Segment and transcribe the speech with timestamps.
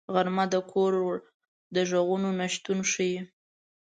[0.13, 0.93] غرمه د کور
[1.75, 3.19] د غږونو نه شتون ښيي